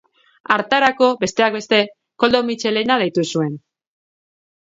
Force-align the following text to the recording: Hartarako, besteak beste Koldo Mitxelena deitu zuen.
Hartarako, 0.53 1.09
besteak 1.23 1.57
beste 1.57 1.81
Koldo 2.25 2.41
Mitxelena 2.49 2.99
deitu 3.03 3.27
zuen. 3.37 3.53